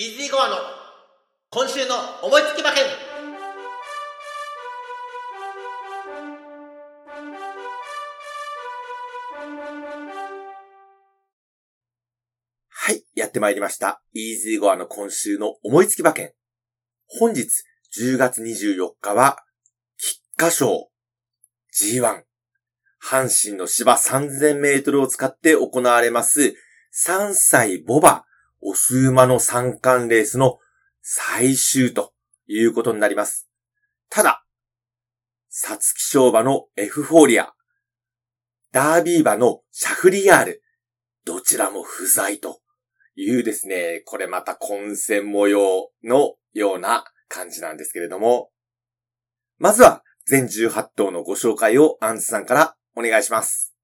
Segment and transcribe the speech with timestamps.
[0.00, 0.56] イージーゴアの
[1.50, 2.84] 今週の思いつき馬券
[12.70, 14.00] はい、やってまいりました。
[14.14, 16.32] イージーゴアの今週の思いつき馬券。
[17.06, 17.50] 本日
[18.00, 19.36] 10月24日は、
[19.98, 20.88] 菊花賞
[21.78, 22.22] G1
[23.04, 26.54] 阪神の芝3000メートルを使って行われます
[27.06, 28.24] 3歳ボバ
[28.62, 30.58] オス馬の三冠レースの
[31.02, 32.12] 最終と
[32.46, 33.48] いうことになります。
[34.08, 34.44] ただ、
[35.48, 37.52] サツキ賞馬のエフフォーリア、
[38.72, 40.62] ダービー馬のシャフリヤール、
[41.24, 42.60] どちらも不在と
[43.16, 48.50] いうですね、これまた混戦模様のような感じなんですけれども、
[49.58, 53.74] まずは全18頭のご紹介をアンズさんからお願いします。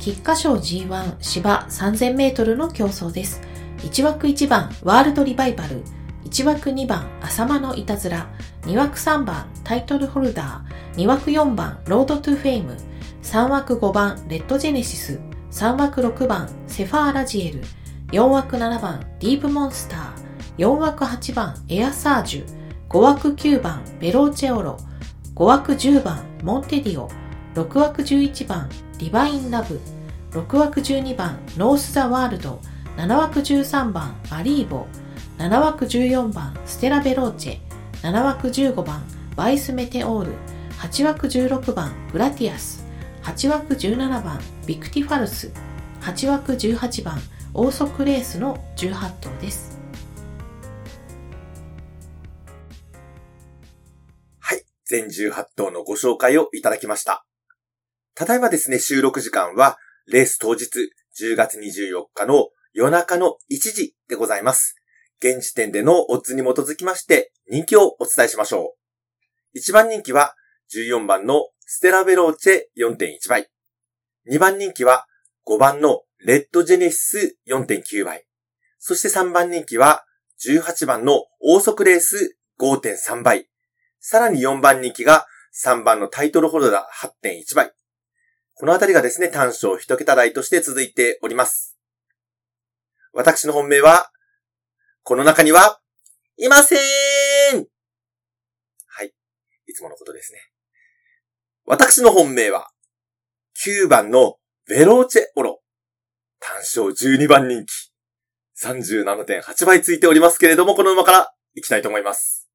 [0.00, 3.49] 菊花賞 G1 芝3000メートルの競走です。
[3.80, 5.82] 1枠1番ワールドリバイバル、
[6.24, 8.28] 1枠2番アサマノイタズラ、
[8.62, 12.76] 2枠3番タイトルホルダー、2枠4番ロードトゥフェイム、
[13.22, 15.20] 3枠5番レッドジェネシス、
[15.50, 17.62] 3枠6番セファーラジエル、
[18.12, 22.46] 4枠7番ディープモンスター、4枠8番エアサージュ、
[22.90, 24.76] 5枠9番ベローチェオロ、
[25.34, 27.10] 5枠10番モンテディオ、
[27.54, 29.80] 6枠11番ディバインラブ、
[30.32, 32.60] 6枠12番ノースザワールド、
[32.96, 34.86] 7枠13番アリーボ、
[35.38, 39.04] 7枠14番ステラベローチェ、7枠15番
[39.36, 40.32] バイスメテオール、
[40.78, 42.84] 8枠16番グラティアス、
[43.22, 45.52] 8枠17番ビクティファルス、
[46.02, 47.18] 8枠18番
[47.54, 49.78] オーソクレースの18頭です。
[54.40, 57.24] はい、全18頭のご紹介をいただきました。
[58.14, 60.66] ただいまですね、収録時間は、レース当日、
[61.18, 64.76] 10月24日の夜中の1時でございます。
[65.22, 68.74] 現時点でのオッズに基づきまして、人気をお伝えしましょ
[69.54, 69.58] う。
[69.58, 70.34] 1番人気は、
[70.74, 73.48] 14番のステラベローチェ4.1倍。
[74.30, 75.06] 2番人気は、
[75.46, 78.24] 5番のレッドジェネシス4.9倍。
[78.78, 80.04] そして3番人気は、
[80.46, 83.48] 18番のオーソクレース5.3倍。
[83.98, 85.26] さらに4番人気が
[85.64, 87.72] 3番のタイトルホルダー8.1倍。
[88.54, 91.79] このあたりがですね、単勝一桁台として続いております。
[93.12, 94.10] 私の本命は、
[95.02, 95.80] この中には、
[96.36, 96.78] いません
[98.86, 99.12] はい。
[99.66, 100.38] いつものことですね。
[101.64, 102.70] 私の本命は、
[103.66, 105.60] 9番のベローチェオロ。
[106.38, 107.92] 単勝12番人気。
[108.62, 112.48] 37.8倍ついておりますけれども、この馬から行きたいと思います。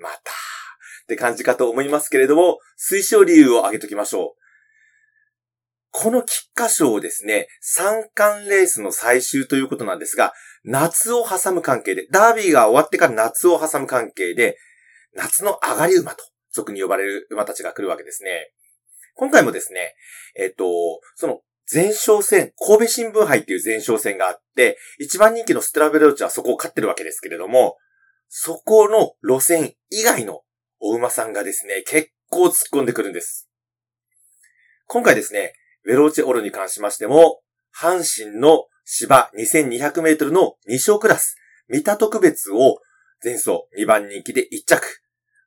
[0.00, 0.20] また、っ
[1.06, 4.43] て感じかと思いますけれども、推奨理由を挙げときましょう。
[5.96, 10.32] この菊花賞をですね、三冠レースの最終ということなんですが、
[10.64, 14.58] 夏を挟む関係で、ダービーが終わってから夏を挟む関係で、
[15.14, 18.50] 夏の上がり馬と、俗に呼ばれる馬たちが来るわけですね。
[19.14, 19.94] 今回もですね、
[20.36, 20.64] えっと、
[21.14, 27.76] その前哨戦、神戸新聞杯っていう前哨戦があって、一番人気のステラベローチはそこを勝ってるわけですけれども、
[28.28, 30.42] そこの路線以外の
[30.80, 33.48] お馬さんがですね、結構突っ込んでくるんです。
[34.88, 35.54] 今回ですね、
[35.84, 37.40] ベローチェオロに関しましても、
[37.78, 41.36] 阪神の芝2200メートルの2勝クラス、
[41.68, 42.78] 三田特別を
[43.22, 44.82] 前走2番人気で1着。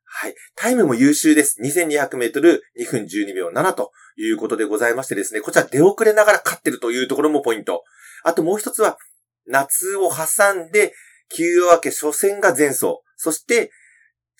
[0.04, 0.34] はい。
[0.56, 1.60] タイムも優秀です。
[1.62, 7.84] 2200メートル2分12秒7ということでございましてですね、こちら出遅れながら勝ってるというところもポイント。
[8.24, 8.98] あともう一つは、
[9.46, 10.94] 夏を挟んで、
[11.30, 13.00] 休養明け初戦が前走。
[13.16, 13.70] そして、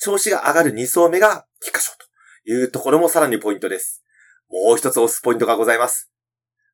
[0.01, 4.03] 調子が上がる2走目が菊花賞というところもさらにポイントです。
[4.51, 6.11] もう一つ押すポイントがございます。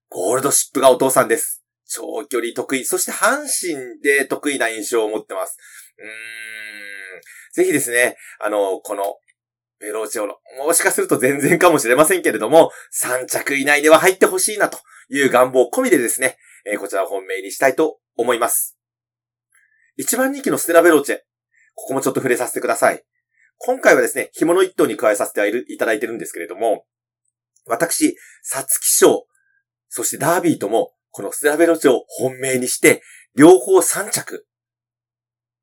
[0.09, 1.65] ゴールドシップがお父さんです。
[1.87, 5.59] 長距離得意、そして阪神で得意な印象を持ってます。
[5.99, 7.23] うーん。
[7.55, 9.03] ぜひですね、あの、この、
[9.81, 12.71] ベローチェオロ、もしかすると全然かもしれませんけれども、
[13.03, 18.79] 3着以内では入ってほしいなという願望込みでですね、えーこちらを本命にしたいと思います。
[19.97, 21.19] 一番人気のステラベローチェ。
[21.75, 23.05] ここもちょっと触れさせてください。
[23.59, 26.87] 今回はですね、紐の一頭に加えさせていただいてるんですけれども、
[27.67, 29.27] 私、サツキ賞、
[29.89, 33.03] そしてダービーとも、このステラベロチェを本命にして、
[33.37, 34.47] 両方3着、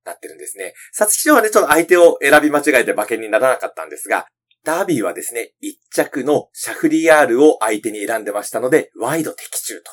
[0.03, 0.74] なってるんですね。
[0.94, 4.27] サツキ賞はね、ちょっと相手を選び間違えて馬券にならなかったんですが、
[4.63, 9.92] ダービーはですね、1着のシャフリヤールを相手に選んでましたので、ワイド的中と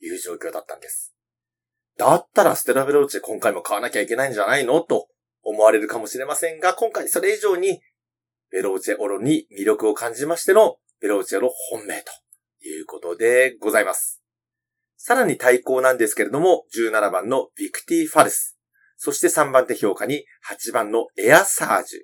[0.00, 1.12] いう状況だったんです。
[1.98, 4.80] だったらステラベローチェ今回も買わなきゃいけないんじゃないの？
[4.80, 5.08] と
[5.42, 7.80] 思われるかもしれませんが、今回それ以上に
[8.52, 12.12] ベローチェオロに魅力を感じましてのベローチェオロ本命と
[12.66, 14.22] いうことでございます。
[14.96, 18.58] さらに対抗なんですけれども、17番のビクティファルス。
[18.96, 22.00] そして3番手評価に8番のエアサージュ。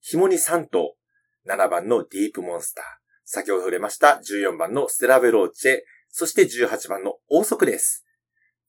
[0.00, 0.94] 紐に3頭。
[1.46, 2.84] 7番のディープモンスター。
[3.24, 5.78] 先ほど触れました14番のステラベローチェ。
[6.10, 8.04] そして18番のオーソクレースです。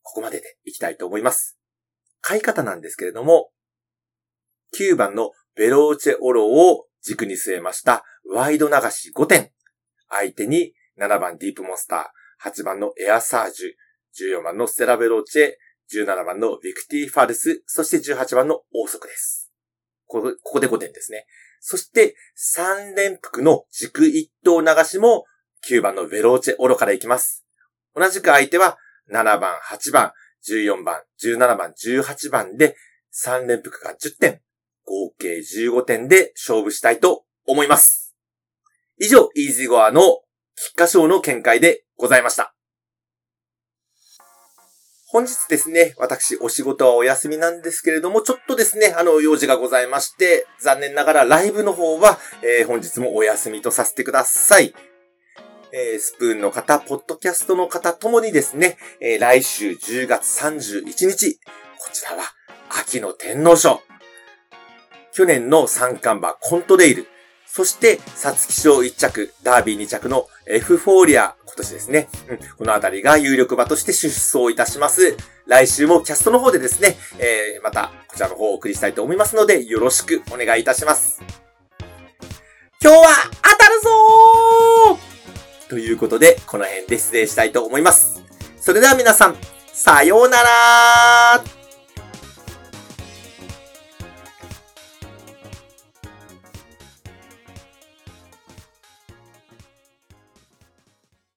[0.02, 1.58] ここまででいきたいと思います。
[2.22, 3.52] 買い方なんですけれども、
[4.78, 8.04] 9番のベローチェオロを軸に据えました。
[8.32, 9.52] ワイド流し5点。
[10.10, 15.54] 相手に7番ディープモンスター、8番のエアサージュ、14番のステラベローチェ、
[15.92, 19.52] 17番のビクティファルス、そして18番のオーソクレースです。
[20.06, 21.26] ここで5点ですね。
[21.60, 22.16] そして、
[22.58, 25.26] 3連複の軸1頭流しも
[25.70, 27.46] 9番のベローチェオロからいきます。
[27.96, 28.78] 同じく相手は
[29.12, 30.14] 7番、8番、
[30.48, 32.76] 14番、17番、18番で
[33.14, 34.42] 3連複が10点、
[34.90, 38.16] 合計15点で勝負したいと思います。
[38.98, 40.02] 以上、イージーゴアの
[40.56, 42.56] 菊花賞の見解でございました。
[45.12, 54.74] 本日ですね、私、お仕事はお休みなんですけれども、ちょっとですね、あの、用事がございまして、残念ながらライブの方は、えー、本日もお休みとさせてください。
[55.72, 61.40] えー、スプーンの方、ポッドキャストの方ともにですね、えー、来週10月31日、
[61.80, 62.24] こちらは
[62.70, 63.89] 秋の天皇賞。
[65.14, 67.08] 去年の三冠馬コントレイル、
[67.52, 72.08] そして、サツキ賞1着、ダービー2着のエフフォーリア、今年ですね。
[72.30, 75.18] うん、このあたりが有力馬として出走いたします。
[75.48, 81.24] 来週もキャストの方でですね、えー、また、こちらの方をお送りしたいと思いますので、よろしくお願いいたします。
[82.82, 88.22] 今日は当たるぞーということで、この辺で失礼したいと思います。
[88.62, 89.36] それでは皆さん、
[89.74, 91.59] さようなら